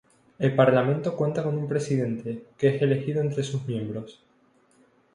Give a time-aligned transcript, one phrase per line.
[0.39, 4.23] El parlamento cuenta con un presidente, que es elegido entre sus miembros.